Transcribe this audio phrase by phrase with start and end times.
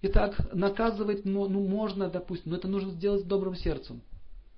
[0.00, 4.00] Итак, наказывать ну, можно, допустим, но это нужно сделать с добрым сердцем.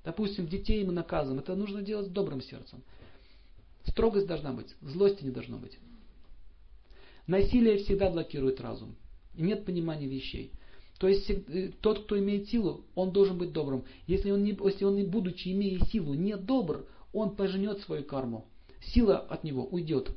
[0.04, 2.82] Допустим, детей мы наказываем, это нужно делать с добрым сердцем.
[3.86, 5.78] Строгость должна быть, злости не должно быть.
[7.26, 8.96] Насилие всегда блокирует разум.
[9.34, 10.52] Нет понимания вещей.
[10.98, 13.84] То есть э, тот, кто имеет силу, он должен быть добрым.
[14.06, 18.46] Если он, не, если он будучи имея силу, не добр, он поженет свою карму.
[18.82, 20.10] Сила от него уйдет.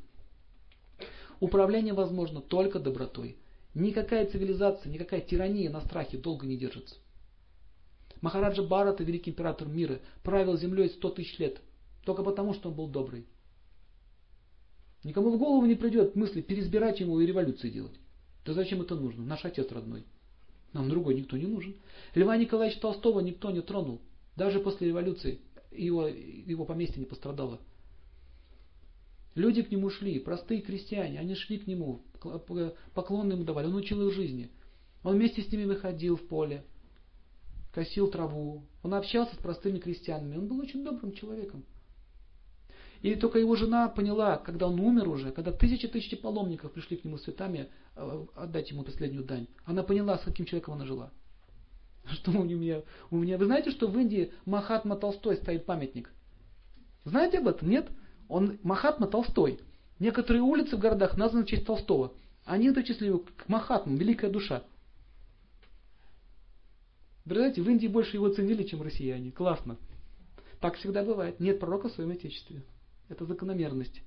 [1.40, 3.38] Управление возможно только добротой.
[3.74, 6.95] Никакая цивилизация, никакая тирания на страхе долго не держится.
[8.22, 11.59] Махараджа Барата, великий император мира, правил землей сто тысяч лет.
[12.05, 13.26] Только потому, что он был добрый.
[15.04, 18.00] Никому в голову не придет мысли переизбирать ему и революции делать.
[18.45, 19.23] Да зачем это нужно?
[19.23, 20.05] Наш отец родной.
[20.72, 21.76] Нам другой никто не нужен.
[22.16, 24.02] Льва Николаевича Толстого никто не тронул.
[24.36, 25.40] Даже после революции
[25.72, 27.59] его, его поместье не пострадало.
[29.36, 32.04] Люди к нему шли, простые крестьяне, они шли к нему,
[32.94, 34.52] поклоны ему давали, он учил их жизни.
[35.04, 36.64] Он вместе с ними выходил в поле,
[37.73, 41.66] косил траву, он общался с простыми крестьянами, он был очень добрым человеком.
[43.02, 47.18] И только его жена поняла, когда он умер уже, когда тысячи-тысячи паломников пришли к нему
[47.18, 51.12] с цветами э, отдать ему последнюю дань, она поняла, с каким человеком она жила.
[52.06, 56.14] Что у меня, у меня, вы знаете, что в Индии Махатма Толстой стоит памятник?
[57.03, 57.70] Знаете об этом?
[57.70, 57.90] Нет?
[58.27, 59.59] Он Махатма Толстой.
[59.99, 62.13] Некоторые улицы в городах названы в честь Толстого.
[62.45, 64.63] Они дочислили его к Махатму, великая душа.
[67.25, 69.31] Знаете, в Индии больше его ценили, чем россияне.
[69.31, 69.77] Классно.
[70.59, 71.39] Так всегда бывает.
[71.39, 72.63] Нет пророка в своем отечестве.
[73.07, 74.01] Это закономерность.